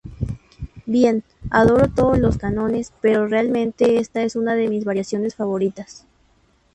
[0.87, 6.07] Bien, adoro todos los cánones pero realmente esta es una de mis variaciones favoritas.